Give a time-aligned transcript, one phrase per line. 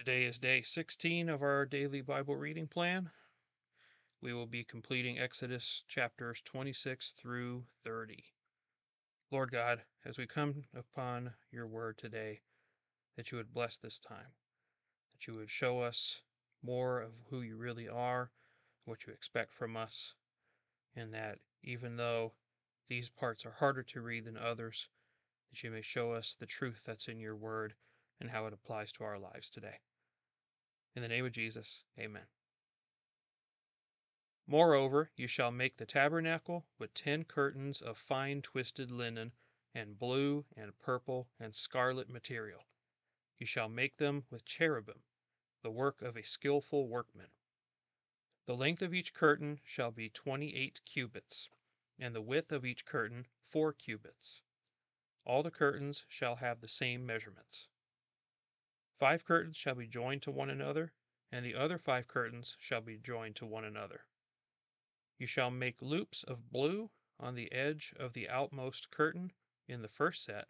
[0.00, 3.10] Today is day 16 of our daily Bible reading plan.
[4.22, 8.24] We will be completing Exodus chapters 26 through 30.
[9.30, 12.40] Lord God, as we come upon your word today,
[13.18, 14.32] that you would bless this time,
[15.12, 16.22] that you would show us
[16.62, 18.30] more of who you really are,
[18.86, 20.14] what you expect from us,
[20.96, 22.32] and that even though
[22.88, 24.88] these parts are harder to read than others,
[25.50, 27.74] that you may show us the truth that's in your word
[28.18, 29.76] and how it applies to our lives today.
[30.96, 32.26] In the name of Jesus, amen.
[34.46, 39.32] Moreover, you shall make the tabernacle with ten curtains of fine twisted linen,
[39.72, 42.64] and blue, and purple, and scarlet material.
[43.38, 45.04] You shall make them with cherubim,
[45.62, 47.30] the work of a skilful workman.
[48.46, 51.48] The length of each curtain shall be twenty eight cubits,
[51.98, 54.42] and the width of each curtain four cubits.
[55.24, 57.68] All the curtains shall have the same measurements.
[59.00, 60.92] Five curtains shall be joined to one another,
[61.32, 64.04] and the other five curtains shall be joined to one another.
[65.18, 69.32] You shall make loops of blue on the edge of the outmost curtain
[69.66, 70.48] in the first set,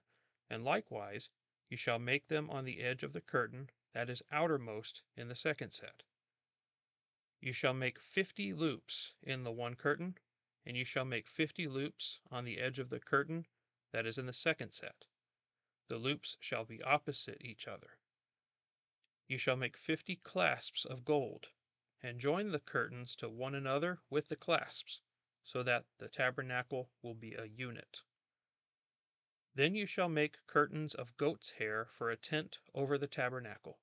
[0.49, 1.29] and likewise
[1.69, 5.37] you shall make them on the edge of the curtain that is outermost in the
[5.37, 6.03] second set.
[7.41, 10.19] You shall make fifty loops in the one curtain,
[10.67, 13.47] and you shall make fifty loops on the edge of the curtain
[13.93, 15.05] that is in the second set.
[15.87, 18.00] The loops shall be opposite each other.
[19.31, 21.51] You shall make fifty clasps of gold,
[22.03, 25.03] and join the curtains to one another with the clasps,
[25.45, 28.01] so that the tabernacle will be a unit.
[29.55, 33.79] Then you shall make curtains of goat's hair for a tent over the tabernacle.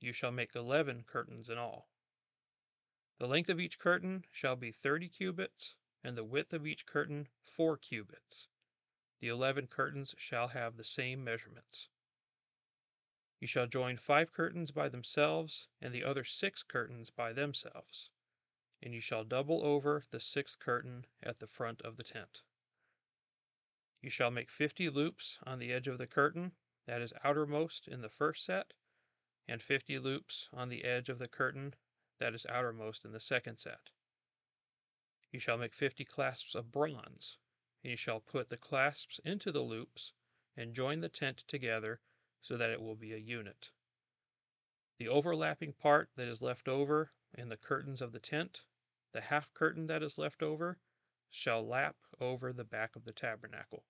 [0.00, 1.88] You shall make eleven curtains in all.
[3.16, 7.28] The length of each curtain shall be thirty cubits, and the width of each curtain
[7.42, 8.48] four cubits.
[9.20, 11.88] The eleven curtains shall have the same measurements.
[13.38, 18.08] You shall join five curtains by themselves, and the other six curtains by themselves,
[18.80, 22.40] and you shall double over the sixth curtain at the front of the tent.
[24.00, 28.00] You shall make fifty loops on the edge of the curtain that is outermost in
[28.00, 28.72] the first set,
[29.46, 31.74] and fifty loops on the edge of the curtain
[32.18, 33.90] that is outermost in the second set.
[35.30, 37.36] You shall make fifty clasps of bronze,
[37.82, 40.14] and you shall put the clasps into the loops,
[40.56, 42.00] and join the tent together
[42.46, 43.70] so that it will be a unit.
[44.98, 48.60] The overlapping part that is left over in the curtains of the tent,
[49.12, 50.78] the half curtain that is left over,
[51.28, 53.82] shall lap over the back of the tabernacle.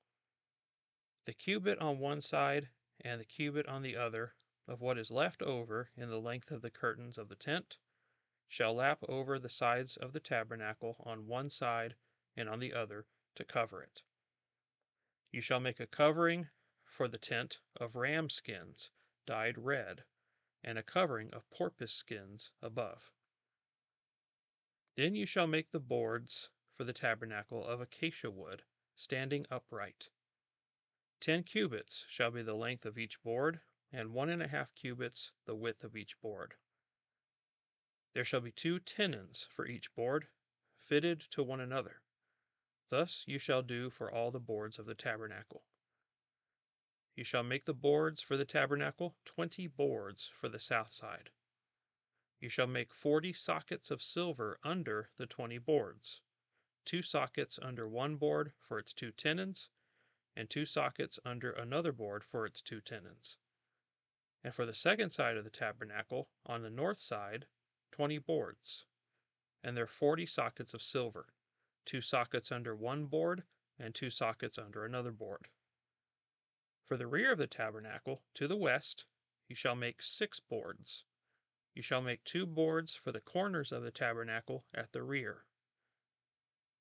[1.27, 2.71] The cubit on one side
[3.03, 4.35] and the cubit on the other
[4.67, 7.77] of what is left over in the length of the curtains of the tent
[8.49, 11.95] shall lap over the sides of the tabernacle on one side
[12.35, 14.01] and on the other to cover it.
[15.31, 16.49] You shall make a covering
[16.97, 18.91] for the tent of ram skins
[19.27, 20.03] dyed red,
[20.65, 23.13] and a covering of porpoise skins above.
[24.95, 28.65] Then you shall make the boards for the tabernacle of acacia wood,
[28.95, 30.09] standing upright.
[31.21, 33.61] Ten cubits shall be the length of each board,
[33.93, 36.55] and one and a half cubits the width of each board.
[38.15, 40.29] There shall be two tenons for each board,
[40.79, 42.01] fitted to one another.
[42.89, 45.63] Thus you shall do for all the boards of the tabernacle.
[47.17, 51.31] You shall make the boards for the tabernacle twenty boards for the south side.
[52.41, 56.21] You shall make forty sockets of silver under the twenty boards,
[56.85, 59.71] two sockets under one board for its two tenons,
[60.37, 63.39] and two sockets under another board for its two tenons.
[64.45, 67.47] And for the second side of the tabernacle, on the north side,
[67.93, 68.85] twenty boards,
[69.65, 71.33] and their forty sockets of silver,
[71.87, 73.43] two sockets under one board,
[73.79, 75.49] and two sockets under another board.
[76.87, 79.07] For the rear of the tabernacle, to the west,
[79.49, 81.05] you shall make six boards.
[81.75, 85.47] You shall make two boards for the corners of the tabernacle at the rear.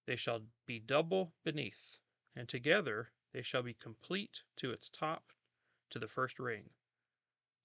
[0.05, 1.97] They shall be double beneath,
[2.35, 5.33] and together they shall be complete to its top
[5.89, 6.69] to the first ring.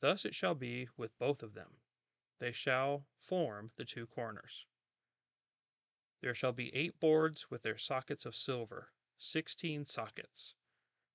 [0.01, 1.83] Thus it shall be with both of them.
[2.39, 4.65] They shall form the two corners.
[6.23, 10.55] There shall be eight boards with their sockets of silver, sixteen sockets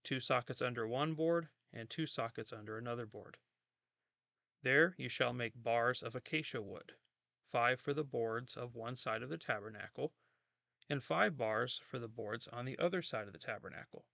[0.05, 3.37] two sockets under one board, and two sockets under another board.
[4.61, 6.93] There you shall make bars of acacia wood,
[7.51, 10.13] five for the boards of one side of the tabernacle,
[10.89, 14.05] and five bars for the boards on the other side of the tabernacle,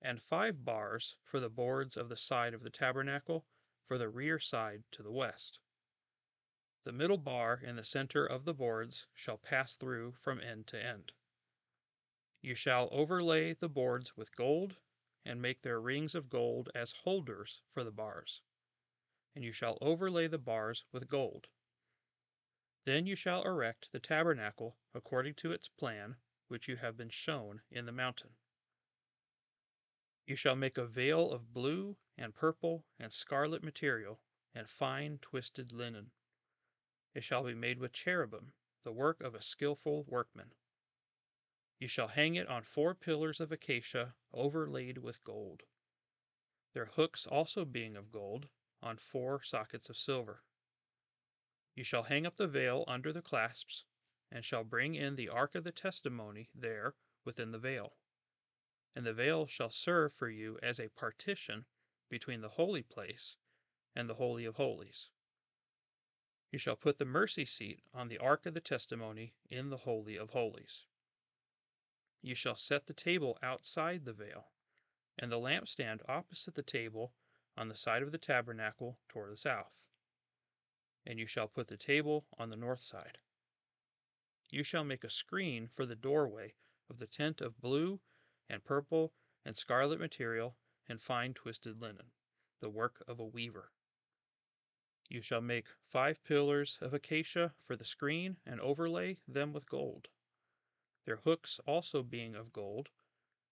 [0.00, 3.44] and five bars for the boards of the side of the tabernacle
[3.86, 5.60] for the rear side to the west.
[6.84, 10.82] The middle bar in the center of the boards shall pass through from end to
[10.82, 11.12] end.
[12.40, 14.76] You shall overlay the boards with gold,
[15.26, 18.40] and make their rings of gold as holders for the bars.
[19.34, 21.48] and you shall overlay the bars with gold.
[22.84, 26.16] Then you shall erect the tabernacle according to its plan,
[26.48, 28.36] which you have been shown in the mountain.
[30.26, 34.20] You shall make a veil of blue and purple and scarlet material
[34.54, 36.10] and fine twisted linen.
[37.14, 40.50] It shall be made with cherubim, the work of a skilful workman.
[41.78, 45.64] You shall hang it on four pillars of acacia overlaid with gold,
[46.72, 48.48] their hooks also being of gold,
[48.82, 50.42] on four sockets of silver.
[51.74, 53.84] You shall hang up the veil under the clasps,
[54.30, 56.94] and shall bring in the ark of the testimony there
[57.26, 57.98] within the veil.
[58.94, 61.66] And the veil shall serve for you as a partition
[62.08, 63.36] between the holy place
[63.94, 65.10] and the holy of holies.
[66.50, 70.16] You shall put the mercy seat on the ark of the testimony in the holy
[70.16, 70.86] of holies.
[72.26, 74.50] You shall set the table outside the veil,
[75.16, 77.14] and the lampstand opposite the table
[77.56, 79.86] on the side of the tabernacle toward the south
[81.06, 83.18] and you shall put the table on the north side.
[84.50, 86.56] You shall make a screen for the doorway
[86.90, 88.00] of the tent of blue
[88.48, 89.12] and purple
[89.44, 90.56] and scarlet material
[90.88, 92.10] and fine twisted linen,
[92.58, 93.70] the work of a weaver.
[95.08, 100.08] You shall make five pillars of acacia for the screen and overlay them with gold,
[101.06, 102.90] their hooks also being of gold,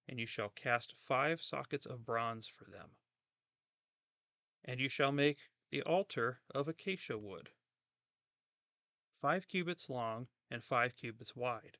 [0.08, 2.90] and you shall cast five sockets of bronze for them.
[4.64, 5.38] And you shall make
[5.70, 7.50] the altar of acacia wood,
[9.20, 11.78] five cubits long and five cubits wide.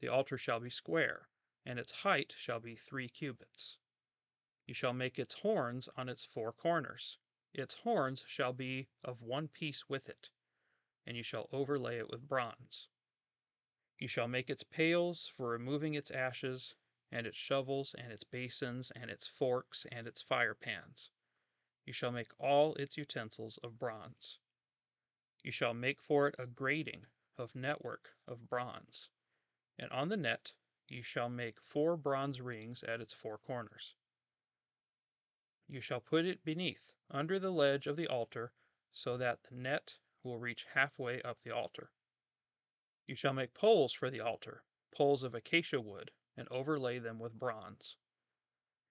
[0.00, 1.28] The altar shall be square,
[1.66, 3.78] and its height shall be three cubits.
[4.66, 7.18] You shall make its horns on its four corners.
[7.52, 10.30] Its horns shall be of one piece with it,
[11.04, 12.88] and you shall overlay it with bronze.
[14.04, 16.74] You shall make its pails for removing its ashes,
[17.10, 21.08] and its shovels, and its basins, and its forks, and its fire pans.
[21.86, 24.38] You shall make all its utensils of bronze.
[25.42, 27.06] You shall make for it a grating
[27.38, 29.08] of network of bronze,
[29.78, 30.52] and on the net
[30.86, 33.94] you shall make four bronze rings at its four corners.
[35.66, 38.52] You shall put it beneath, under the ledge of the altar,
[38.92, 41.90] so that the net will reach halfway up the altar.
[43.06, 47.38] You shall make poles for the altar, poles of acacia wood, and overlay them with
[47.38, 47.98] bronze.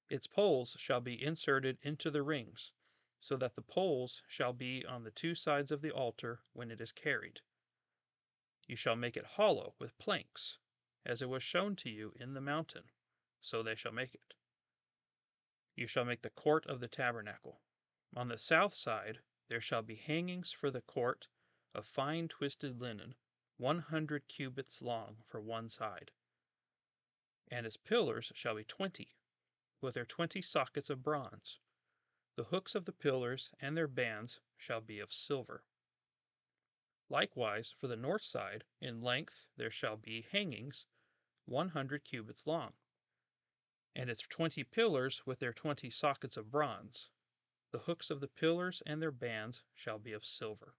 [0.07, 2.71] Its poles shall be inserted into the rings,
[3.19, 6.79] so that the poles shall be on the two sides of the altar when it
[6.79, 7.41] is carried.
[8.67, 10.59] You shall make it hollow with planks,
[11.03, 12.91] as it was shown to you in the mountain,
[13.41, 14.35] so they shall make it.
[15.75, 17.63] You shall make the court of the tabernacle.
[18.15, 21.27] On the south side there shall be hangings for the court
[21.73, 23.15] of fine twisted linen,
[23.63, 26.11] one hundred cubits long for one side.
[27.49, 29.15] And its pillars shall be twenty,
[29.79, 31.59] with their twenty sockets of bronze.
[32.35, 35.63] The hooks of the pillars and their bands shall be of silver.
[37.09, 40.85] Likewise, for the north side, in length there shall be hangings
[41.45, 42.73] one hundred cubits long,
[43.95, 47.07] and its twenty pillars with their twenty sockets of bronze.
[47.71, 50.73] The hooks of the pillars and their bands shall be of silver.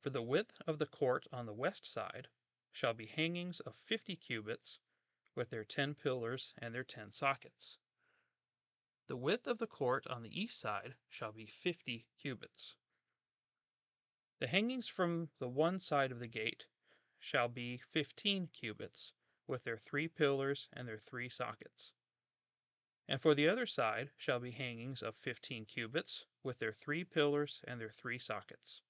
[0.00, 2.28] For the width of the court on the west side
[2.70, 4.78] shall be hangings of fifty cubits
[5.34, 7.78] with their ten pillars and their ten sockets.
[9.08, 12.76] The width of the court on the east side shall be fifty cubits.
[14.38, 16.66] The hangings from the one side of the gate
[17.18, 19.12] shall be fifteen cubits,
[19.48, 21.92] with their three pillars and their three sockets.
[23.08, 27.60] And for the other side shall be hangings of fifteen cubits, with their three pillars
[27.64, 28.82] and their three sockets.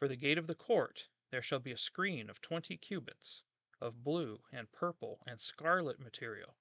[0.00, 3.42] For the gate of the court there shall be a screen of twenty cubits,
[3.82, 6.56] of blue and purple and scarlet material,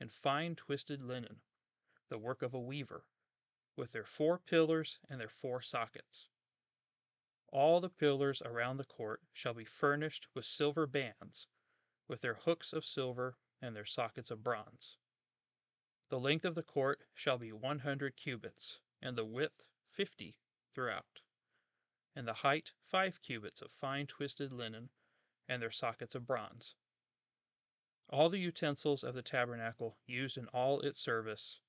[0.00, 1.40] and fine twisted linen
[2.08, 3.06] the work of a weaver,
[3.76, 6.30] with their four pillars and their four sockets.
[7.52, 11.46] All the pillars around the court shall be furnished with silver bands,
[12.08, 14.98] with their hooks of silver and their sockets of bronze.
[16.08, 20.40] The length of the court shall be one hundred cubits, and the width fifty
[20.74, 21.20] throughout,
[22.20, 24.90] and the height five cubits of fine twisted linen,
[25.48, 26.74] and their sockets of bronze.
[28.10, 31.60] All the utensils of the tabernacle used in all its service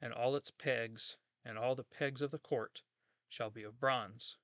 [0.00, 2.80] and all its pegs, and all the pegs of the court,
[3.28, 4.38] shall be of bronze.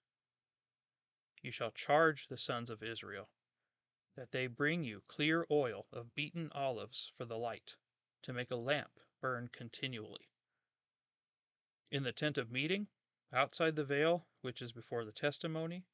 [1.40, 3.30] You shall charge the sons of Israel,
[4.14, 7.76] that they bring you clear oil of beaten olives for the light,
[8.24, 10.28] to make a lamp burn continually.
[11.90, 12.88] In the tent of meeting,
[13.32, 15.84] outside the veil which is before the testimony,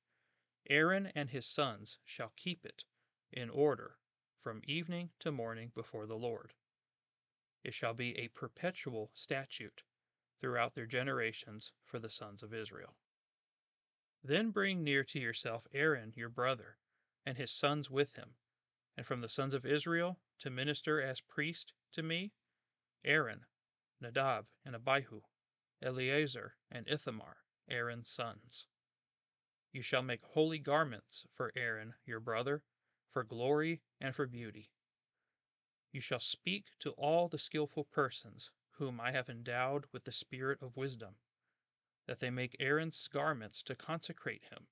[0.69, 2.85] Aaron and his sons shall keep it
[3.33, 3.99] in order
[4.41, 6.53] from evening to morning before the Lord.
[7.65, 9.83] It shall be a perpetual statute,
[10.43, 12.97] throughout their generations for the sons of Israel.
[14.25, 16.79] Then bring near to yourself Aaron your brother,
[17.25, 18.35] and his sons with him,
[18.97, 22.33] and from the sons of Israel to minister as priest to me,
[23.05, 23.47] Aaron,
[24.01, 25.23] Nadab, and Abihu,
[25.83, 28.67] Eleazar, and Ithamar, Aaron's sons.
[29.73, 32.62] You shall make holy garments for Aaron your brother,
[33.11, 34.71] for glory and for beauty.
[35.91, 40.62] You shall speak to all the skilful persons whom I have endowed with the spirit
[40.62, 41.17] of wisdom,
[42.07, 44.69] that they make Aaron's garments to consecrate him,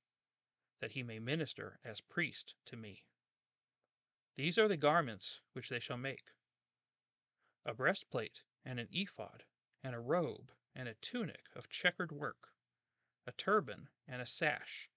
[0.80, 3.04] that he may minister as priest to me.
[4.36, 6.24] These are the garments which they shall make
[7.66, 9.44] a breastplate, and an ephod,
[9.82, 12.52] and a robe, and a tunic of checkered work,
[13.26, 14.88] a turban, and a sash.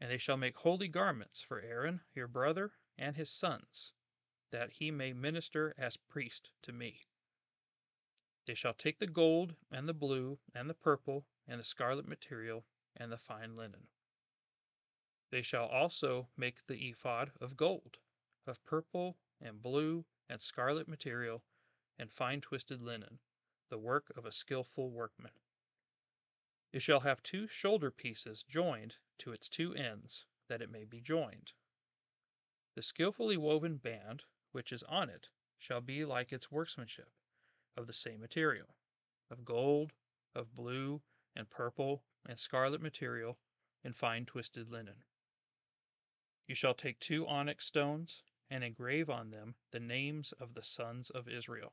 [0.00, 3.92] And they shall make holy garments for Aaron your brother and his sons,
[4.50, 7.06] that he may minister as priest to me.
[8.46, 12.66] They shall take the gold, and the blue, and the purple, and the scarlet material,
[12.96, 13.86] and the fine linen.
[15.30, 17.98] They shall also make the ephod of gold,
[18.46, 21.44] of purple, and blue, and scarlet material,
[21.98, 23.20] and fine twisted linen,
[23.72, 25.32] the work of a skilful workman.
[26.74, 31.00] It shall have two shoulder pieces joined to its two ends, that it may be
[31.00, 31.54] joined.
[32.74, 37.08] The skilfully woven band which is on it shall be like its workmanship,
[37.74, 38.76] of the same material,
[39.30, 39.94] of gold,
[40.34, 41.00] of blue,
[41.34, 43.38] and purple, and scarlet material,
[43.82, 45.02] and fine twisted linen.
[46.46, 51.08] You shall take two onyx stones, and engrave on them the names of the sons
[51.08, 51.72] of Israel,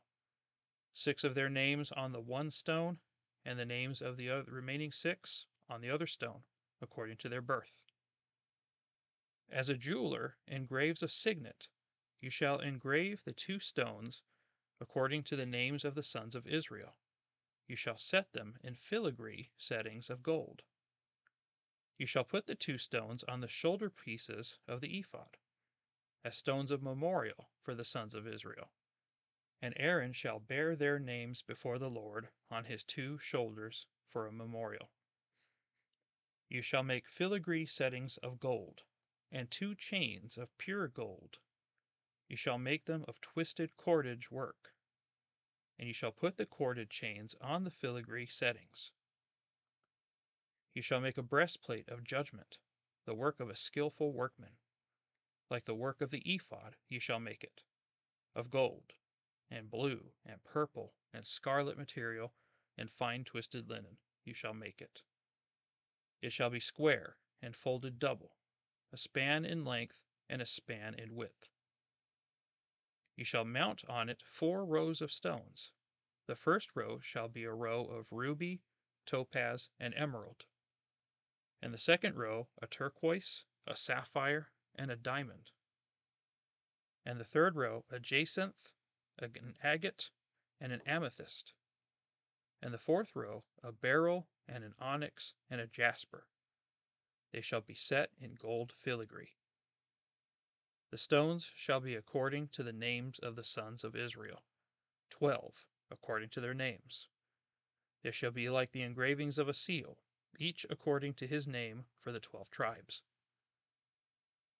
[0.93, 2.99] six of their names on the one stone,
[3.45, 6.43] and the names of the remaining six on the other stone,
[6.81, 7.83] according to their birth.
[9.49, 11.67] As a jeweler engraves a signet,
[12.21, 14.21] you shall engrave the two stones
[14.81, 16.95] according to the names of the sons of Israel.
[17.67, 20.63] You shall set them in filigree settings of gold.
[21.97, 25.37] You shall put the two stones on the shoulder pieces of the ephod,
[26.23, 28.71] as stones of memorial for the sons of Israel.
[29.61, 34.31] And Aaron shall bear their names before the Lord on his two shoulders for a
[34.31, 34.91] memorial.
[36.47, 38.83] You shall make filigree settings of gold,
[39.31, 41.39] and two chains of pure gold
[42.29, 44.75] you shall make them of twisted cordage work,
[45.79, 48.91] and you shall put the corded chains on the filigree settings.
[50.75, 52.59] You shall make a breastplate of judgment,
[53.05, 54.57] the work of a skilful workman.
[55.49, 57.63] Like the work of the ephod you shall make it,
[58.35, 58.93] of gold,
[59.49, 62.33] and blue, and purple, and scarlet material,
[62.77, 65.01] and fine twisted linen you shall make it.
[66.21, 68.35] It shall be square, and folded double,
[68.91, 71.49] a span in length, and a span in width.
[73.15, 75.71] You shall mount on it four rows of stones.
[76.27, 78.61] The first row shall be a row of ruby,
[79.05, 80.45] topaz, and emerald,
[81.61, 85.51] and the second row a turquoise, a sapphire, and a diamond,
[87.05, 88.71] and the third row a jacinth,
[89.21, 90.09] an agate,
[90.61, 91.53] and an amethyst,
[92.61, 96.25] and the fourth row a beryl, and an onyx, and a jasper.
[97.31, 99.35] They shall be set in gold filigree.
[100.91, 104.43] The stones shall be according to the names of the sons of Israel,
[105.09, 107.07] twelve, according to their names.
[108.01, 109.97] They shall be like the engravings of a seal,
[110.39, 113.03] each according to his name for the twelve tribes.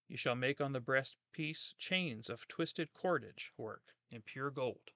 [0.10, 4.90] You shall make on the breastpiece chains of twisted cordage work in pure gold.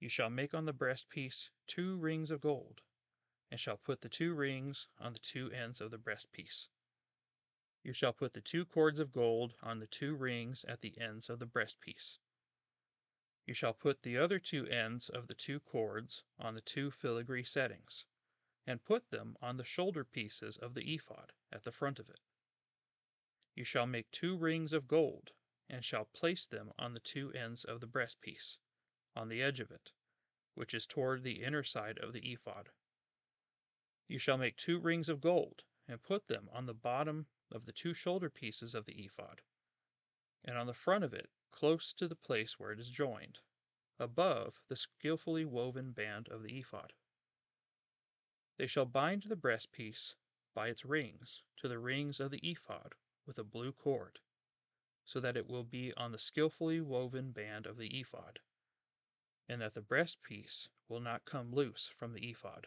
[0.00, 2.82] You shall make on the breastpiece two rings of gold,
[3.52, 6.66] and shall put the two rings on the two ends of the breastpiece.
[7.84, 11.30] You shall put the two cords of gold on the two rings at the ends
[11.30, 12.18] of the breastpiece.
[13.46, 17.44] You shall put the other two ends of the two cords on the two filigree
[17.44, 18.06] settings,
[18.66, 22.18] and put them on the shoulder pieces of the ephod at the front of it.
[23.56, 25.30] You shall make two rings of gold,
[25.68, 28.58] and shall place them on the two ends of the breastpiece,
[29.14, 29.92] on the edge of it,
[30.54, 32.72] which is toward the inner side of the ephod.
[34.08, 37.72] You shall make two rings of gold, and put them on the bottom of the
[37.72, 39.42] two shoulder pieces of the ephod,
[40.42, 43.38] and on the front of it close to the place where it is joined,
[44.00, 46.92] above the skilfully woven band of the ephod.
[48.56, 50.16] They shall bind the breastpiece
[50.54, 52.96] by its rings to the rings of the ephod
[53.26, 54.18] with a blue cord,
[55.04, 58.40] so that it will be on the skilfully woven band of the ephod,
[59.48, 62.66] and that the breastpiece will not come loose from the ephod.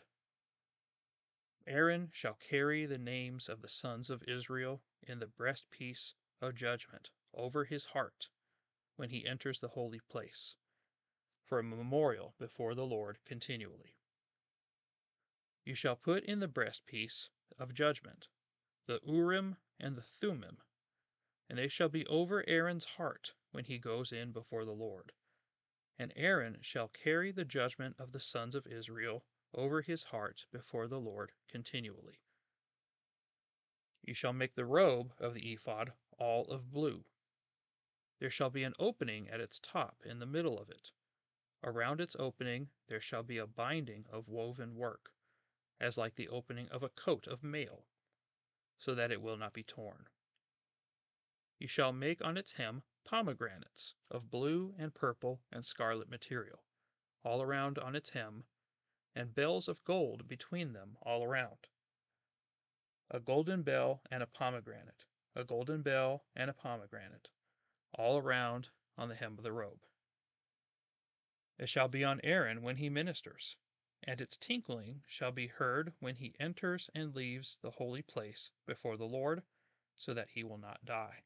[1.65, 7.09] Aaron shall carry the names of the sons of Israel in the breastpiece of judgment
[7.33, 8.29] over his heart
[8.95, 10.55] when he enters the holy place,
[11.45, 13.95] for a memorial before the Lord continually.
[15.65, 18.27] You shall put in the breastpiece of judgment
[18.85, 20.61] the Urim and the Thummim,
[21.49, 25.13] and they shall be over Aaron's heart when he goes in before the Lord.
[25.97, 30.87] And Aaron shall carry the judgment of the sons of Israel over his heart before
[30.87, 32.19] the Lord continually.
[34.03, 37.05] You shall make the robe of the ephod all of blue.
[38.19, 40.91] There shall be an opening at its top in the middle of it.
[41.63, 45.11] Around its opening there shall be a binding of woven work,
[45.79, 47.85] as like the opening of a coat of mail,
[48.77, 50.07] so that it will not be torn.
[51.59, 56.63] You shall make on its hem pomegranates of blue and purple and scarlet material,
[57.23, 58.43] all around on its hem,
[59.15, 61.67] and bells of gold between them all around.
[63.09, 65.05] A golden bell and a pomegranate,
[65.35, 67.29] a golden bell and a pomegranate,
[67.93, 69.79] all around on the hem of the robe.
[71.57, 73.55] It shall be on Aaron when he ministers,
[74.07, 78.95] and its tinkling shall be heard when he enters and leaves the holy place before
[78.95, 79.43] the Lord,
[79.97, 81.23] so that he will not die.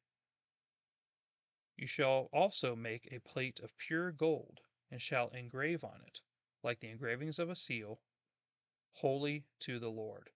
[1.78, 4.60] You shall also make a plate of pure gold,
[4.90, 6.22] and shall engrave on it,
[6.64, 8.02] like the engravings of a seal,
[8.94, 10.32] Holy to the Lord.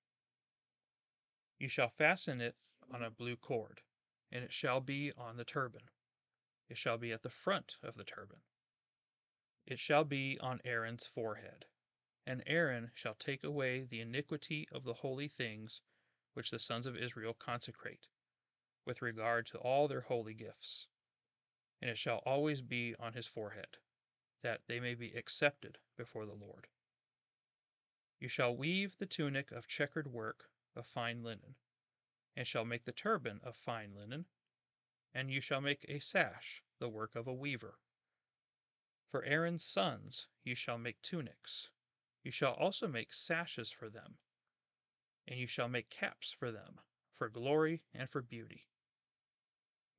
[1.58, 2.56] You shall fasten it
[2.92, 3.82] on a blue cord,
[4.32, 5.90] and it shall be on the turban.
[6.70, 8.40] It shall be at the front of the turban.
[9.66, 11.66] It shall be on Aaron's forehead.
[12.26, 15.82] And Aaron shall take away the iniquity of the holy things
[16.34, 18.08] which the sons of Israel consecrate,
[18.84, 20.88] with regard to all their holy gifts
[21.82, 23.78] and it shall always be on his forehead,
[24.42, 26.68] that they may be accepted before the Lord.
[28.20, 31.56] You shall weave the tunic of checkered work of fine linen,
[32.36, 34.26] and shall make the turban of fine linen,
[35.14, 37.78] and you shall make a sash the work of a weaver.
[39.12, 41.70] For Aaron's sons you shall make tunics.
[42.26, 44.18] You shall also make sashes for them,
[45.28, 46.82] and you shall make caps for them,
[47.14, 48.68] for glory and for beauty.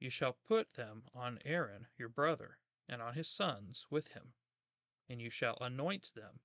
[0.00, 2.58] You shall put them on Aaron your brother,
[2.88, 4.34] and on his sons with him,
[5.08, 6.40] and you shall anoint them,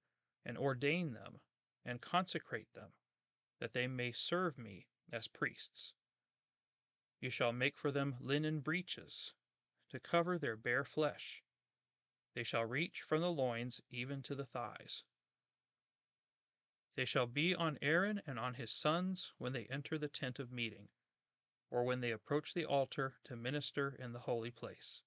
[0.45, 1.41] and ordain them,
[1.83, 2.93] and consecrate them,
[3.57, 5.93] that they may serve me as priests.
[7.19, 9.33] You shall make for them linen breeches,
[9.89, 11.41] to cover their bare flesh.
[12.35, 15.05] They shall reach from the loins even to the thighs.
[16.95, 20.51] They shall be on Aaron and on his sons when they enter the tent of
[20.51, 20.89] meeting
[21.69, 25.01] or when they approach the altar to minister in the holy place,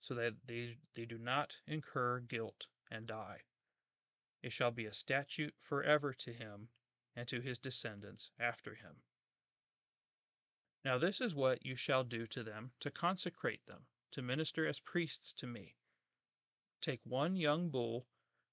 [0.00, 3.42] so that they, they do not incur guilt and die.
[4.42, 6.70] It shall be a statute forever to him
[7.14, 9.02] and to his descendants after him.
[10.82, 14.80] Now this is what you shall do to them to consecrate them, to minister as
[14.80, 15.76] priests to me.
[16.80, 18.06] Take one young bull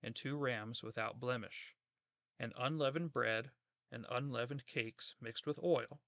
[0.04, 1.77] and two rams without blemish,
[2.40, 3.52] and unleavened bread
[3.92, 6.02] and unleavened cakes mixed with oil,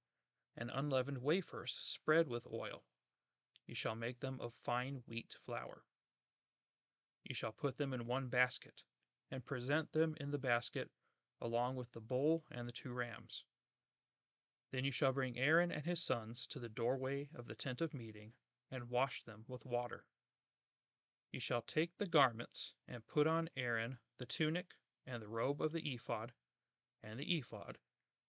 [0.56, 2.84] and unleavened wafers spread with oil.
[3.66, 5.84] You shall make them of fine wheat flour.
[7.24, 8.84] You shall put them in one basket,
[9.32, 10.92] and present them in the basket
[11.42, 13.44] along with the bull and the two rams.
[14.72, 17.94] Then you shall bring Aaron and his sons to the doorway of the tent of
[17.94, 18.34] meeting,
[18.70, 20.06] and wash them with water.
[21.32, 24.74] You shall take the garments, and put on Aaron the tunic,
[25.10, 26.34] and the robe of the ephod,
[27.02, 27.80] and the ephod,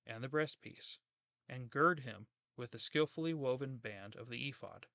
[0.06, 0.98] and the breastpiece,
[1.46, 4.86] and gird him with the skilfully woven band of the ephod.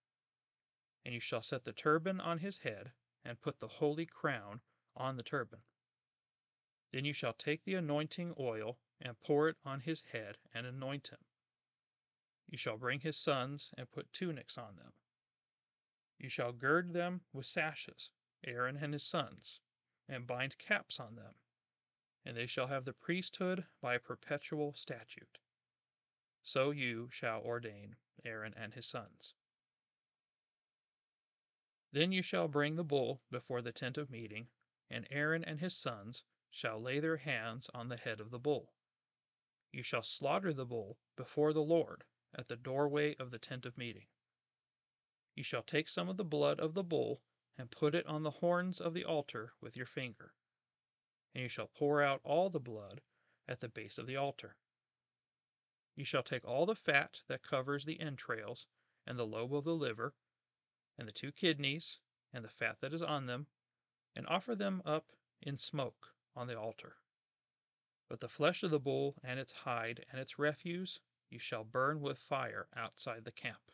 [1.04, 2.94] And you shall set the turban on his head,
[3.24, 4.62] and put the holy crown
[4.96, 5.62] on the turban.
[6.92, 11.10] Then you shall take the anointing oil, and pour it on his head, and anoint
[11.10, 11.24] him.
[12.48, 14.94] You shall bring his sons, and put tunics on them.
[16.18, 18.10] You shall gird them with sashes,
[18.44, 19.60] Aaron and his sons,
[20.08, 21.36] and bind caps on them,
[22.26, 25.38] and they shall have the priesthood by a perpetual statute
[26.48, 29.34] so you shall ordain Aaron and his sons.
[31.92, 34.50] Then you shall bring the bull before the tent of meeting,
[34.88, 38.76] and Aaron and his sons shall lay their hands on the head of the bull.
[39.72, 42.04] You shall slaughter the bull before the Lord
[42.36, 44.08] at the doorway of the tent of meeting.
[45.34, 47.24] You shall take some of the blood of the bull
[47.58, 50.36] and put it on the horns of the altar with your finger,
[51.36, 53.02] and you shall pour out all the blood
[53.46, 54.56] at the base of the altar.
[55.96, 58.66] You shall take all the fat that covers the entrails,
[59.06, 60.16] and the lobe of the liver,
[60.98, 62.00] and the two kidneys,
[62.34, 63.48] and the fat that is on them,
[64.16, 66.96] and offer them up in smoke on the altar.
[68.08, 72.00] But the flesh of the bull and its hide and its refuse you shall burn
[72.00, 73.72] with fire outside the camp.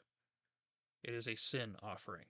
[1.04, 2.26] It is a sin offering.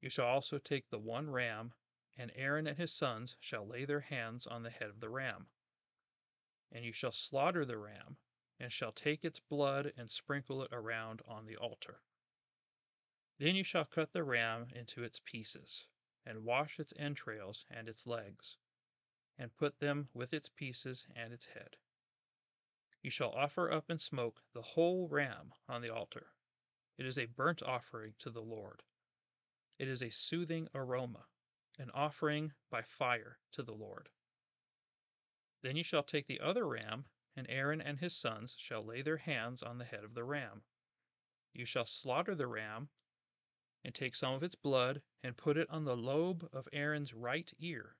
[0.00, 1.72] You shall also take the one ram,
[2.20, 5.46] and Aaron and his sons shall lay their hands on the head of the ram.
[6.70, 8.18] And you shall slaughter the ram,
[8.58, 12.02] and shall take its blood and sprinkle it around on the altar.
[13.38, 15.86] Then you shall cut the ram into its pieces,
[16.26, 18.58] and wash its entrails and its legs,
[19.38, 21.78] and put them with its pieces and its head.
[23.00, 26.26] You shall offer up in smoke the whole ram on the altar.
[26.98, 28.82] It is a burnt offering to the Lord.
[29.78, 31.24] It is a soothing aroma,
[31.80, 34.10] an offering by fire to the Lord.
[35.62, 39.16] Then you shall take the other ram, and Aaron and his sons shall lay their
[39.16, 40.62] hands on the head of the ram.
[41.54, 42.90] You shall slaughter the ram,
[43.82, 47.50] and take some of its blood, and put it on the lobe of Aaron's right
[47.58, 47.96] ear,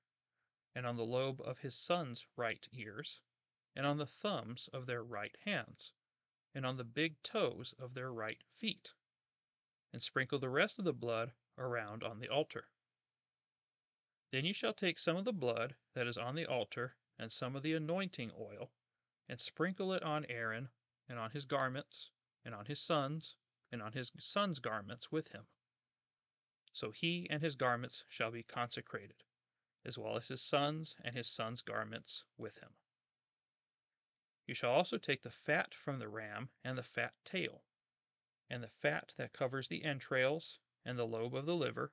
[0.75, 3.19] and on the lobe of his sons' right ears,
[3.75, 5.93] and on the thumbs of their right hands,
[6.53, 8.93] and on the big toes of their right feet,
[9.91, 12.70] and sprinkle the rest of the blood around on the altar.
[14.31, 17.55] Then you shall take some of the blood that is on the altar, and some
[17.55, 18.71] of the anointing oil,
[19.27, 20.69] and sprinkle it on Aaron,
[21.09, 22.11] and on his garments,
[22.45, 23.35] and on his sons,
[23.71, 25.47] and on his sons' garments with him.
[26.71, 29.25] So he and his garments shall be consecrated,
[29.83, 32.77] as well as his sons and his sons' garments with him.
[34.47, 37.65] You shall also take the fat from the ram and the fat tail,
[38.49, 41.91] and the fat that covers the entrails, and the lobe of the liver,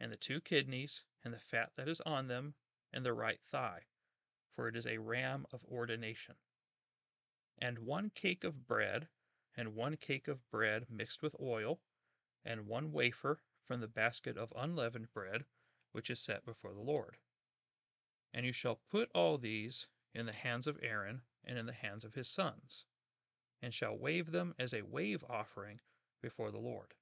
[0.00, 2.54] and the two kidneys, and the fat that is on them,
[2.92, 3.80] and the right thigh,
[4.54, 6.36] for it is a ram of ordination.
[7.58, 9.08] And one cake of bread,
[9.56, 11.80] and one cake of bread mixed with oil,
[12.44, 15.44] and one wafer from the basket of unleavened bread,
[15.90, 17.16] which is set before the Lord.
[18.32, 22.04] And you shall put all these in the hands of Aaron and in the hands
[22.04, 22.84] of his sons,
[23.60, 25.80] and shall wave them as a wave offering
[26.22, 26.94] before the Lord.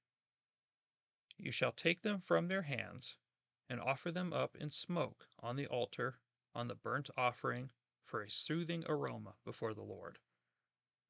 [1.37, 3.19] You shall take them from their hands,
[3.69, 6.19] and offer them up in smoke on the altar
[6.55, 7.71] on the burnt offering
[8.05, 10.19] for a soothing aroma before the Lord.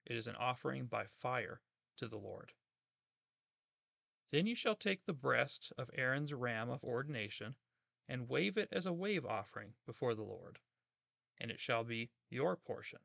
[0.06, 1.60] It is an offering by fire
[1.96, 2.52] to the Lord.
[4.30, 7.56] Then you shall take the breast of Aaron's ram of ordination,
[8.08, 10.58] and wave it as a wave offering before the Lord,
[11.38, 13.00] and it shall be your portion.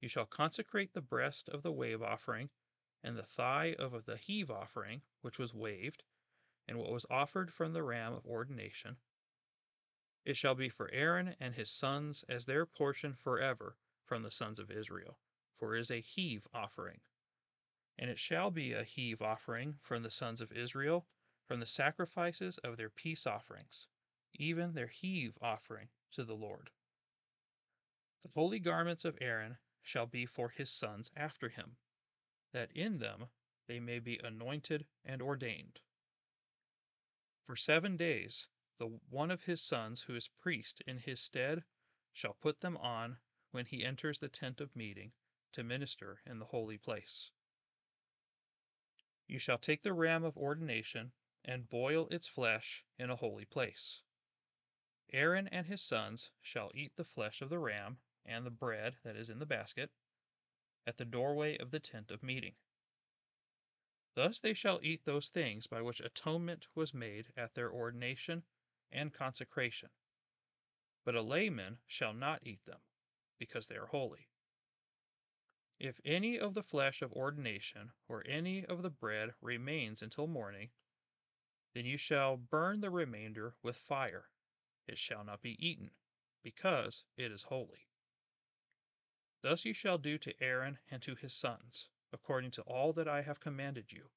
[0.00, 2.50] You shall consecrate the breast of the wave offering,
[3.02, 6.02] and the thigh of the heave offering, which was waved,
[6.68, 8.96] and what was offered from the ram of ordination.
[10.24, 14.58] It shall be for Aaron and his sons as their portion forever from the sons
[14.58, 15.18] of Israel,
[15.56, 17.00] for it is a heave offering.
[17.98, 21.06] And it shall be a heave offering from the sons of Israel,
[21.46, 23.86] from the sacrifices of their peace offerings,
[24.34, 26.70] even their heave offering to the Lord.
[28.24, 31.76] The holy garments of Aaron shall be for his sons after him,
[32.52, 33.28] that in them
[33.68, 35.80] they may be anointed and ordained.
[37.46, 41.62] For seven days the one of his sons who is priest in his stead
[42.12, 43.20] shall put them on
[43.52, 45.12] when he enters the tent of meeting
[45.52, 47.30] to minister in the holy place.
[49.28, 51.12] You shall take the ram of ordination,
[51.44, 54.02] and boil its flesh in a holy place.
[55.12, 59.14] Aaron and his sons shall eat the flesh of the ram, and the bread that
[59.14, 59.92] is in the basket,
[60.84, 62.56] at the doorway of the tent of meeting.
[64.16, 68.44] Thus they shall eat those things by which atonement was made at their ordination
[68.90, 69.90] and consecration.
[71.04, 72.80] But a layman shall not eat them,
[73.38, 74.30] because they are holy.
[75.78, 80.70] If any of the flesh of ordination or any of the bread remains until morning,
[81.74, 84.30] then you shall burn the remainder with fire.
[84.86, 85.90] It shall not be eaten,
[86.42, 87.86] because it is holy.
[89.42, 93.22] Thus you shall do to Aaron and to his sons, according to all that I
[93.22, 94.10] have commanded you.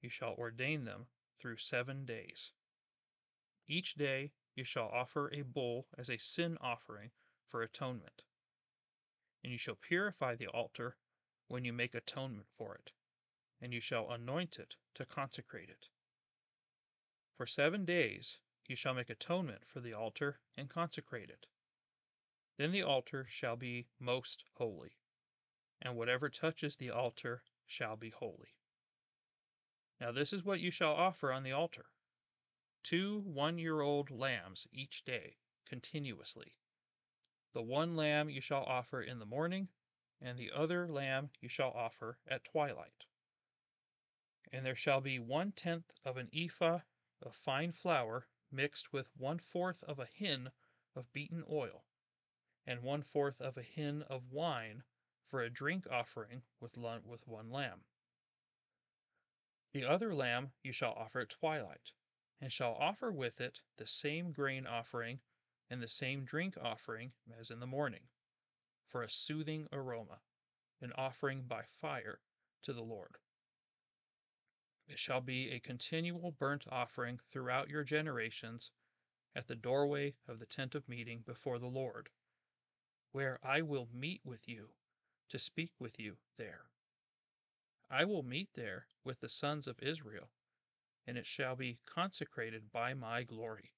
[0.00, 1.06] You shall ordain them
[1.38, 2.52] through seven days.
[3.66, 7.10] Each day you shall offer a bull as a sin offering
[7.48, 8.22] for atonement
[9.46, 10.96] and you shall purify the altar
[11.46, 12.90] when you make atonement for it,
[13.60, 15.86] and you shall anoint it to consecrate it.
[17.36, 21.46] For seven days you shall make atonement for the altar and consecrate it.
[22.56, 24.96] Then the altar shall be most holy,
[25.82, 28.54] and whatever touches the altar shall be holy.
[30.00, 31.86] Now this is what you shall offer on the altar
[32.86, 36.54] two one year old lambs each day, continuously.
[37.52, 39.68] The one lamb you shall offer in the morning,
[40.20, 43.06] and the other lamb you shall offer at twilight.
[44.52, 46.82] And there shall be one tenth of an ephah
[47.20, 50.52] of fine flour mixed with one fourth of a hin
[50.94, 51.84] of beaten oil,
[52.64, 54.84] and one fourth of a hin of wine
[55.30, 56.76] for a drink offering with,
[57.26, 57.84] one lamb.
[59.72, 61.92] The other lamb you shall offer at twilight,
[62.40, 65.20] and shall offer with it the same grain offering
[65.70, 68.08] and the same drink offering as in the morning.
[68.88, 70.20] for a soothing aroma,
[70.80, 72.20] an offering by fire
[72.62, 73.18] to the Lord.
[74.88, 78.70] It shall be a continual burnt offering throughout your generations
[79.34, 82.10] at the doorway of the tent of meeting before the Lord,
[83.12, 84.70] where I will meet with you
[85.30, 86.66] to speak with you there.
[87.90, 90.30] I will meet there with the sons of Israel,
[91.06, 93.72] and it shall be consecrated by my glory.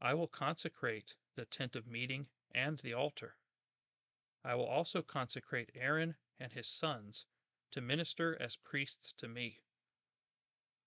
[0.00, 3.34] I will consecrate the tent of meeting and the altar.
[4.44, 7.26] I will also consecrate Aaron and his sons
[7.72, 9.60] to minister as priests to me.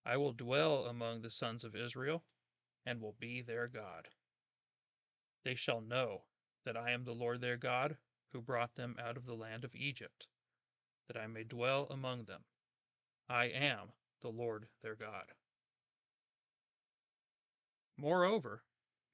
[0.06, 2.24] I will dwell among the sons of Israel,
[2.86, 4.08] and will be their God.
[5.44, 6.24] They shall know
[6.66, 7.98] that I am the Lord their God,
[8.32, 10.28] who brought them out of the land of Egypt,
[11.08, 12.44] that I may dwell among them.
[13.28, 15.26] I am the Lord their God.
[17.98, 18.64] Moreover,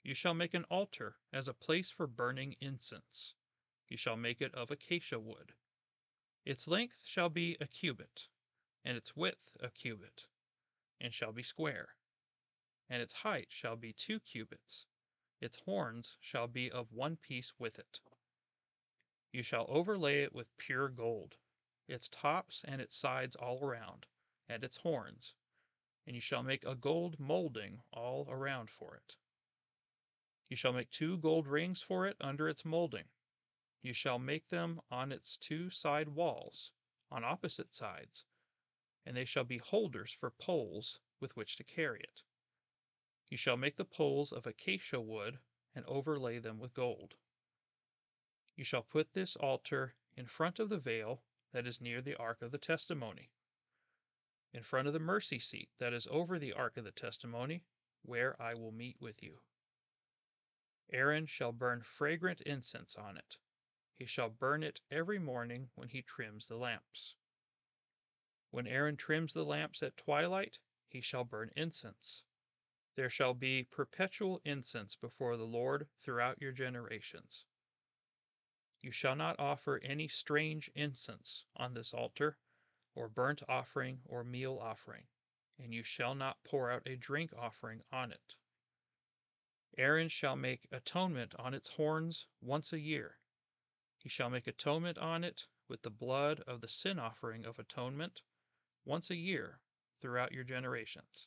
[0.04, 3.34] you shall make an altar as a place for burning incense.
[3.88, 5.54] You shall make it of acacia wood.
[6.45, 8.28] Its length shall be a cubit,
[8.84, 10.28] and its width a cubit,
[11.01, 11.95] and shall be square.
[12.89, 14.86] And its height shall be two cubits.
[15.41, 17.99] Its horns shall be of one piece with it.
[19.35, 21.35] You shall overlay it with pure gold,
[21.89, 24.05] its tops and its sides all around,
[24.47, 25.33] and its horns,
[26.07, 29.17] and you shall make a gold molding all around for it.
[30.47, 33.09] You shall make two gold rings for it under its molding.
[33.81, 36.71] You shall make them on its two side walls,
[37.11, 38.23] on opposite sides,
[39.05, 42.21] and they shall be holders for poles with which to carry it.
[43.27, 45.39] You shall make the poles of acacia wood
[45.73, 47.15] and overlay them with gold.
[48.57, 52.41] You shall put this altar in front of the veil that is near the ark
[52.41, 53.31] of the testimony,
[54.53, 57.65] in front of the mercy seat that is over the ark of the testimony,
[58.01, 59.41] where I will meet with you.
[60.89, 63.39] Aaron shall burn fragrant incense on it.
[63.93, 67.15] He shall burn it every morning when he trims the lamps.
[68.51, 72.23] When Aaron trims the lamps at twilight, he shall burn incense.
[72.95, 77.43] There shall be perpetual incense before the Lord throughout your generations.
[78.85, 82.37] You shall not offer any strange incense on this altar,
[82.93, 85.07] or burnt offering or meal offering,
[85.57, 88.35] and you shall not pour out a drink offering on it.
[89.75, 93.17] Aaron shall make atonement on its horns once a year.
[93.97, 98.21] He shall make atonement on it with the blood of the sin offering of atonement
[98.83, 99.61] once a year
[99.99, 101.25] throughout your generations.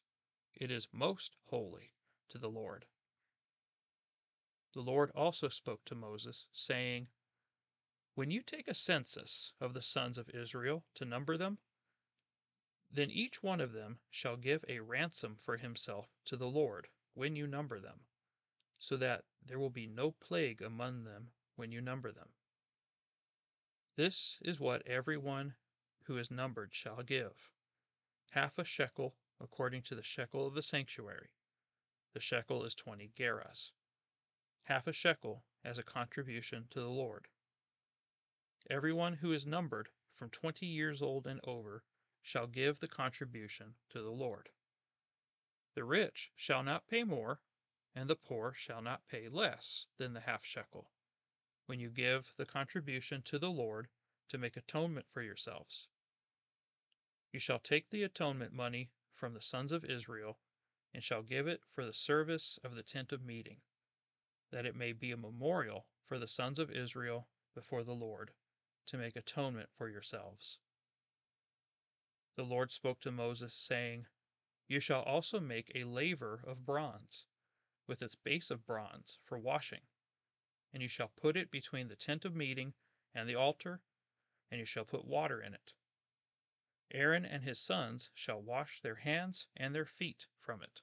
[0.54, 1.92] It is most holy
[2.28, 2.86] to the Lord.
[4.74, 7.08] The Lord also spoke to Moses, saying,
[8.18, 11.59] When you take a census of the sons of Israel to number them,
[12.90, 17.37] then each one of them shall give a ransom for himself to the Lord when
[17.37, 18.00] you number them,
[18.76, 22.31] so that there will be no plague among them when you number them.
[23.94, 25.54] This is what every one
[26.02, 27.52] who is numbered shall give
[28.31, 31.31] half a shekel according to the shekel of the sanctuary.
[32.14, 33.70] The shekel is twenty gerahs.
[34.64, 37.28] Half a shekel as a contribution to the Lord.
[38.70, 41.84] Every one who is numbered from twenty years old and over
[42.20, 44.50] shall give the contribution to the Lord.
[45.74, 47.40] The rich shall not pay more,
[47.94, 50.90] and the poor shall not pay less than the half shekel
[51.64, 53.88] when you give the contribution to the Lord
[54.28, 55.88] to make atonement for yourselves.
[57.32, 60.38] You shall take the atonement money from the sons of Israel,
[60.92, 63.62] and shall give it for the service of the tent of meeting,
[64.50, 68.30] that it may be a memorial for the sons of Israel before the Lord,
[68.88, 70.59] to make atonement for yourselves.
[72.37, 74.07] The Lord spoke to Moses, saying,
[74.66, 77.24] You shall also make a laver of bronze,
[77.87, 79.83] with its base of bronze, for washing
[80.72, 82.74] and you shall put it between the tent of meeting
[83.14, 83.81] and the altar,
[84.51, 85.72] and you shall put water in it.
[86.90, 90.83] Aaron and his sons shall wash their hands and their feet from it.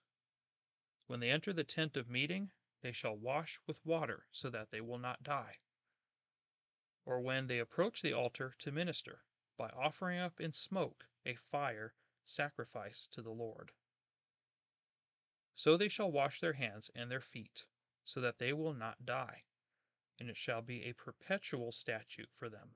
[1.08, 4.82] When they enter the tent of meeting, they shall wash with water so that they
[4.82, 5.60] will not die.
[7.06, 9.24] Or when they approach the altar to minister,
[9.58, 11.94] by offering up in smoke a fire
[12.26, 13.72] sacrifice to the Lord.
[15.54, 17.65] So they shall wash their hands and their feet,
[18.04, 19.44] so that they will not die
[20.20, 22.76] and it shall be a perpetual statute for them,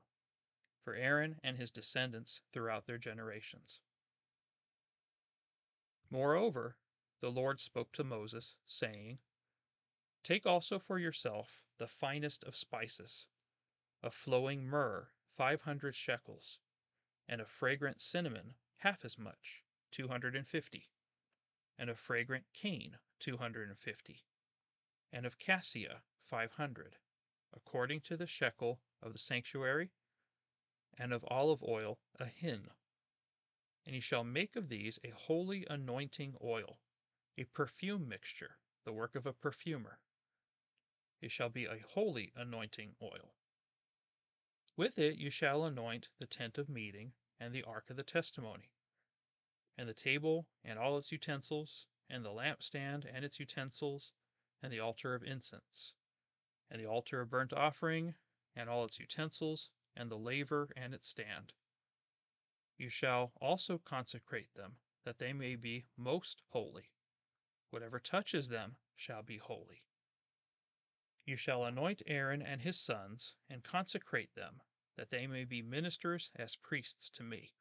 [0.84, 3.80] for Aaron and his descendants throughout their generations.
[6.10, 6.76] Moreover,
[7.22, 9.20] the Lord spoke to Moses, saying,
[10.24, 13.26] Take also for yourself the finest of spices,
[14.02, 16.60] of flowing myrrh five hundred shekels,
[17.28, 20.90] and of fragrant cinnamon half as much, two hundred and fifty,
[21.78, 24.24] and of fragrant cane two hundred and fifty,
[25.12, 26.98] and of cassia five hundred
[27.54, 29.90] according to the shekel of the sanctuary,
[30.98, 32.70] and of olive oil a hin.
[33.86, 36.80] And ye shall make of these a holy anointing oil,
[37.38, 40.00] a perfume mixture, the work of a perfumer.
[41.22, 43.34] It shall be a holy anointing oil.
[44.80, 48.72] With it you shall anoint the tent of meeting, and the ark of the testimony,
[49.78, 54.14] and the table and all its utensils, and the lampstand and its utensils,
[54.62, 55.96] and the altar of incense,
[56.70, 58.16] and the altar of burnt offering,
[58.56, 61.52] and all its utensils, and the laver and its stand.
[62.78, 66.90] You shall also consecrate them, that they may be most holy.
[67.70, 69.84] Whatever touches them shall be holy.
[71.26, 74.62] You shall anoint Aaron and his sons, and consecrate them,
[75.00, 77.54] that they may be ministers as priests to me.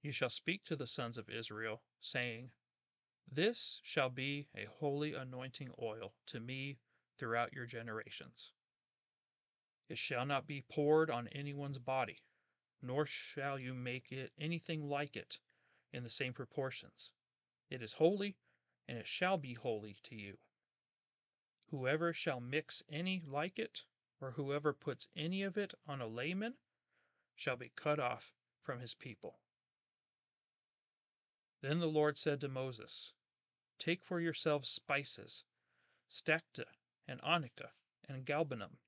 [0.00, 2.52] You shall speak to the sons of Israel, saying,
[3.30, 6.78] This shall be a holy anointing oil to me
[7.18, 8.52] throughout your generations.
[9.90, 12.22] It shall not be poured on anyone's body,
[12.80, 15.38] nor shall you make it anything like it
[15.92, 17.10] in the same proportions.
[17.68, 18.38] It is holy,
[18.88, 20.38] and it shall be holy to you.
[21.66, 23.82] Whoever shall mix any like it,
[24.20, 26.54] or whoever puts any of it on a layman,
[27.34, 29.40] shall be cut off from his people.
[31.62, 33.12] Then the Lord said to Moses,
[33.78, 35.44] Take for yourselves spices,
[36.08, 36.66] stacte,
[37.06, 37.72] and onycha,
[38.08, 38.78] and galbanum,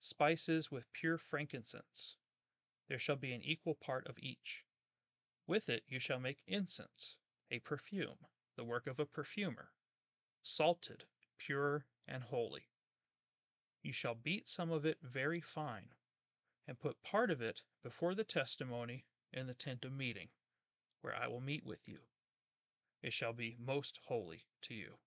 [0.00, 2.16] spices with pure frankincense.
[2.88, 4.64] There shall be an equal part of each.
[5.46, 7.16] With it you shall make incense,
[7.50, 9.72] a perfume, the work of a perfumer,
[10.42, 11.06] salted,
[11.38, 12.68] pure, and holy.
[13.86, 15.94] You shall beat some of it very fine,
[16.66, 20.28] and put part of it before the testimony in the tent of meeting,
[21.02, 22.00] where I will meet with you.
[23.00, 24.98] It shall be most holy to you.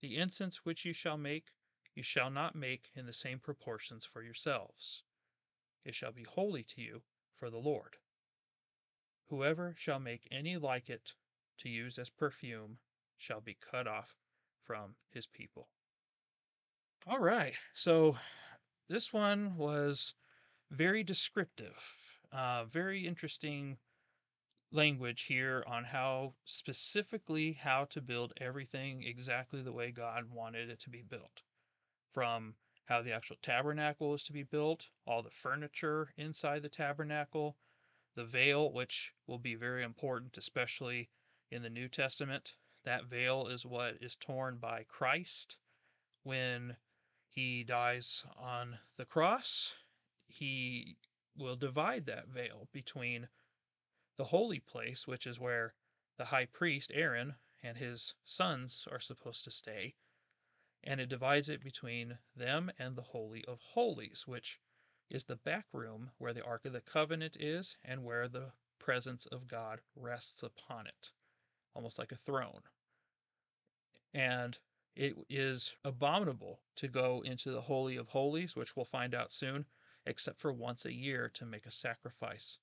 [0.00, 1.50] The incense which you shall make,
[1.96, 5.02] you shall not make in the same proportions for yourselves.
[5.84, 7.02] It shall be holy to you
[7.34, 7.96] for the Lord.
[9.24, 11.16] Whoever shall make any like it
[11.58, 12.78] to use as perfume
[13.16, 14.16] shall be cut off
[14.62, 15.68] from his people.
[17.06, 17.52] All right.
[17.74, 18.16] So
[18.88, 20.14] this one was
[20.70, 21.76] very descriptive,
[22.32, 23.76] uh, very interesting
[24.72, 30.80] language here on how specifically how to build everything exactly the way God wanted it
[30.80, 31.42] to be built.
[32.14, 32.54] From
[32.86, 37.58] how the actual tabernacle is to be built, all the furniture inside the tabernacle,
[38.14, 41.10] the veil, which will be very important, especially
[41.50, 42.54] in the New Testament.
[42.84, 45.58] That veil is what is torn by Christ
[46.22, 46.76] when
[47.34, 49.74] he dies on the cross,
[50.28, 50.96] he
[51.36, 53.28] will divide that veil between
[54.16, 55.74] the holy place, which is where
[56.16, 59.96] the high priest Aaron and his sons are supposed to stay,
[60.84, 64.60] and it divides it between them and the Holy of Holies, which
[65.10, 69.26] is the back room where the Ark of the Covenant is and where the presence
[69.26, 71.10] of God rests upon it,
[71.74, 72.62] almost like a throne.
[74.12, 74.56] And
[74.96, 79.66] it is abominable to go into the Holy of Holies, which we'll find out soon,
[80.06, 82.58] except for once a year to make a sacrifice.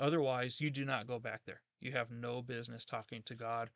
[0.00, 1.62] Otherwise, you do not go back there.
[1.80, 3.70] You have no business talking to God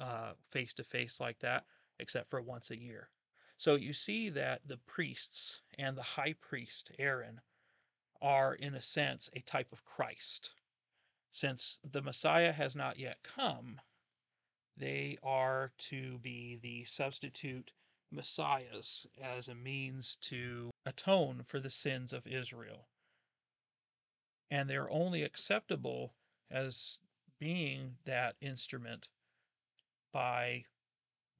[0.00, 1.64] uh, face to face like that,
[1.98, 3.08] except for once a year.
[3.56, 7.40] So you see that the priests and the high priest, Aaron,
[8.20, 10.50] are in a sense a type of Christ.
[11.30, 13.80] Since the Messiah has not yet come,
[14.76, 17.72] they are to be the substitute
[18.10, 22.88] messiahs as a means to atone for the sins of Israel.
[24.50, 26.14] And they're only acceptable
[26.50, 26.98] as
[27.38, 29.08] being that instrument
[30.12, 30.64] by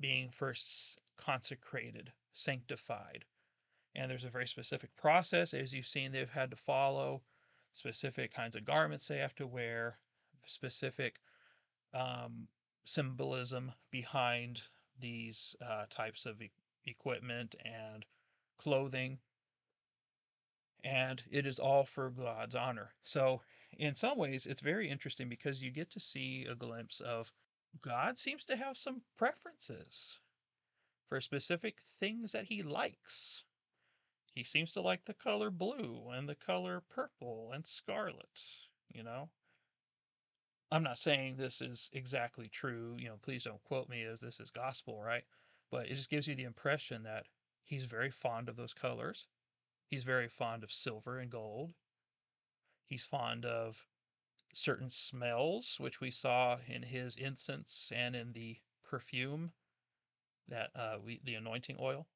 [0.01, 3.25] being first consecrated, sanctified.
[3.95, 7.23] And there's a very specific process, as you've seen, they've had to follow
[7.73, 9.99] specific kinds of garments they have to wear,
[10.47, 11.21] specific
[11.93, 12.49] um,
[12.85, 14.63] symbolism behind
[14.99, 16.51] these uh, types of e-
[16.85, 18.05] equipment and
[18.59, 19.19] clothing.
[20.85, 22.95] And it is all for God's honor.
[23.05, 23.41] So,
[23.79, 27.33] in some ways, it's very interesting because you get to see a glimpse of
[27.81, 30.19] God seems to have some preferences
[31.09, 33.45] for specific things that he likes.
[34.35, 38.43] He seems to like the color blue and the color purple and scarlet,
[38.93, 39.31] you know.
[40.75, 42.97] I'm not saying this is exactly true.
[42.99, 45.25] You know, please don't quote me as this is gospel, right?
[45.71, 47.27] But it just gives you the impression that
[47.63, 49.29] he's very fond of those colors.
[49.87, 51.75] He's very fond of silver and gold.
[52.87, 53.87] He's fond of
[54.53, 59.53] certain smells, which we saw in his incense and in the perfume
[60.49, 62.09] that uh, we the anointing oil.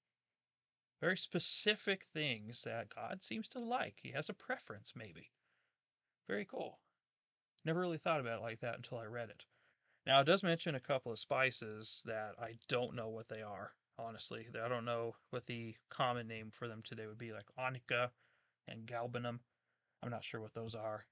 [1.01, 3.99] very specific things that God seems to like.
[4.03, 5.31] He has a preference, maybe.
[6.29, 6.81] Very cool.
[7.65, 9.45] Never really thought about it like that until I read it.
[10.07, 13.73] Now, it does mention a couple of spices that I don't know what they are,
[13.99, 14.47] honestly.
[14.63, 18.11] I don't know what the common name for them today would be, like onycha
[18.69, 19.41] and galbanum.
[20.03, 21.05] I'm not sure what those are.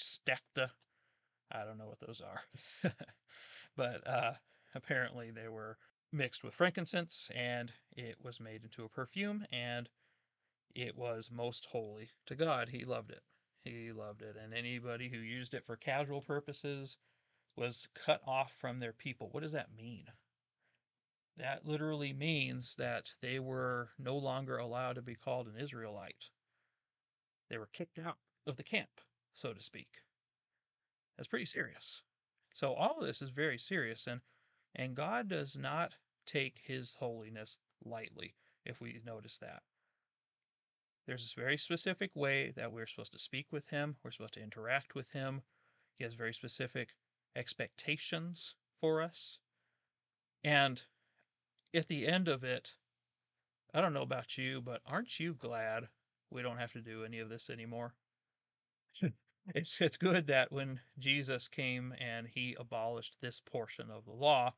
[0.00, 0.70] Stecta.
[1.50, 2.42] I don't know what those are.
[3.76, 4.34] but uh,
[4.74, 5.78] apparently they were
[6.12, 9.88] mixed with frankincense and it was made into a perfume and
[10.74, 12.68] it was most holy to God.
[12.68, 13.22] He loved it.
[13.64, 14.36] He loved it.
[14.36, 16.96] And anybody who used it for casual purposes
[17.56, 19.28] was cut off from their people.
[19.30, 20.06] What does that mean?
[21.36, 26.28] That literally means that they were no longer allowed to be called an Israelite.
[27.48, 29.00] They were kicked out of the camp,
[29.34, 29.88] so to speak.
[31.16, 32.02] That's pretty serious.
[32.52, 34.20] So all of this is very serious and
[34.74, 35.94] and God does not
[36.24, 38.34] take his holiness lightly,
[38.64, 39.62] if we notice that.
[41.06, 44.42] There's this very specific way that we're supposed to speak with him, we're supposed to
[44.42, 45.42] interact with him.
[45.94, 46.94] He has very specific
[47.34, 49.38] expectations for us.
[50.44, 50.82] And
[51.74, 52.72] at the end of it,
[53.74, 55.88] I don't know about you, but aren't you glad
[56.30, 57.94] we don't have to do any of this anymore?
[59.54, 64.54] it's it's good that when Jesus came and he abolished this portion of the law,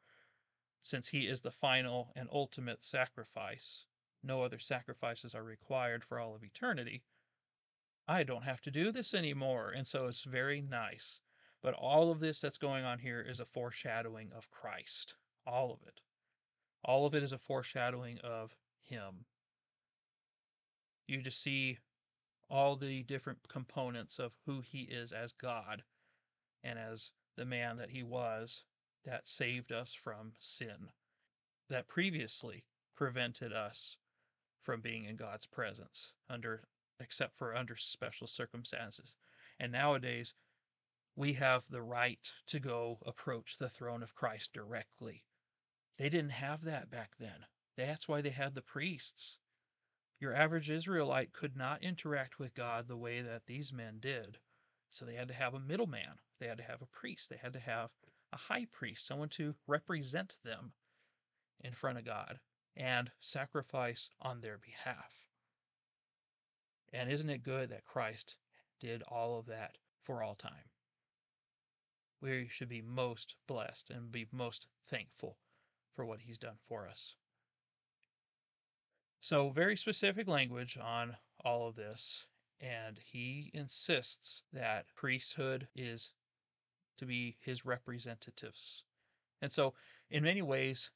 [0.83, 3.87] since he is the final and ultimate sacrifice,
[4.25, 7.03] no other sacrifices are required for all of eternity.
[8.09, 11.21] I don't have to do this anymore, and so it's very nice.
[11.63, 15.15] But all of this that's going on here is a foreshadowing of Christ.
[15.47, 16.01] All of it.
[16.85, 19.25] All of it is a foreshadowing of Him.
[21.07, 21.79] You just see
[22.51, 25.83] all the different components of who He is as God
[26.63, 28.65] and as the man that He was
[29.05, 30.91] that saved us from sin,
[31.69, 32.65] that previously
[32.95, 33.97] prevented us
[34.65, 36.65] from being in God's presence under
[37.01, 39.15] except for under special circumstances.
[39.61, 40.35] And nowadays
[41.17, 45.25] we have the right to go approach the throne of Christ directly.
[45.99, 47.47] They didn't have that back then.
[47.77, 49.39] That's why they had the priests.
[50.19, 54.39] Your average Israelite could not interact with God the way that these men did.
[54.91, 56.19] So they had to have a middleman.
[56.39, 57.29] They had to have a priest.
[57.29, 57.91] They had to have
[58.33, 60.73] a high priest, someone to represent them
[61.61, 62.39] in front of God
[62.77, 65.13] and sacrifice on their behalf.
[66.93, 68.37] And isn't it good that Christ
[68.81, 70.71] did all of that for all time?
[72.21, 75.37] We should be most blessed and be most thankful
[75.95, 77.15] for what he's done for us.
[79.21, 82.27] So, very specific language on all of this.
[82.61, 86.11] And he insists that priesthood is
[86.99, 88.85] to be his representatives.
[89.43, 89.75] And so,
[90.11, 90.91] in many ways,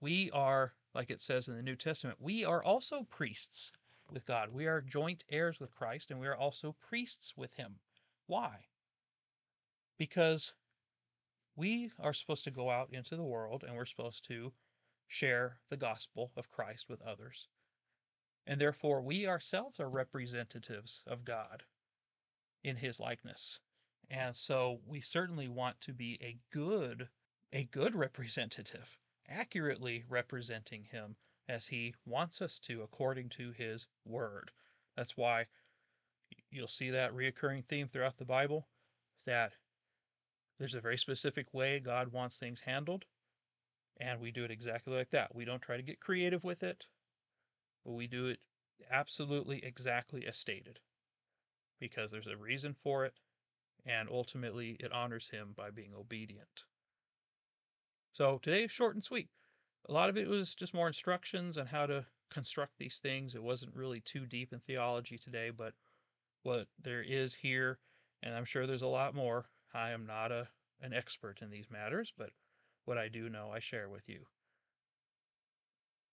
[0.00, 3.72] we are, like it says in the New Testament, we are also priests
[4.10, 4.50] with God.
[4.50, 7.80] We are joint heirs with Christ, and we are also priests with him.
[8.26, 8.66] Why?
[9.98, 10.54] Because
[11.56, 14.52] we are supposed to go out into the world and we're supposed to
[15.06, 17.48] share the gospel of Christ with others.
[18.46, 21.62] And therefore, we ourselves are representatives of God
[22.64, 23.60] in his likeness.
[24.10, 27.08] And so we certainly want to be a good
[27.52, 28.98] a good representative,
[29.32, 31.16] accurately representing him
[31.48, 34.50] as he wants us to according to his word.
[34.96, 35.46] That's why
[36.50, 38.68] you'll see that reoccurring theme throughout the Bible
[39.24, 39.52] that
[40.58, 43.04] there's a very specific way God wants things handled,
[43.98, 45.34] and we do it exactly like that.
[45.34, 46.86] We don't try to get creative with it,
[47.84, 48.40] but we do it
[48.90, 50.78] absolutely exactly as stated
[51.80, 53.14] because there's a reason for it
[53.84, 56.64] and ultimately it honors him by being obedient.
[58.12, 59.28] So today is short and sweet.
[59.88, 63.34] A lot of it was just more instructions on how to construct these things.
[63.34, 65.74] It wasn't really too deep in theology today, but
[66.42, 67.78] what there is here,
[68.22, 69.46] and I'm sure there's a lot more.
[69.74, 70.48] I am not a
[70.80, 72.30] an expert in these matters, but
[72.86, 74.26] what I do know I share with you.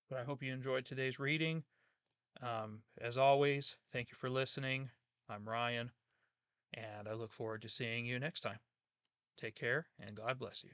[0.09, 1.63] But I hope you enjoyed today's reading.
[2.41, 4.89] Um, as always, thank you for listening.
[5.27, 5.91] I'm Ryan
[6.73, 8.59] and I look forward to seeing you next time.
[9.37, 10.71] Take care, and God bless you.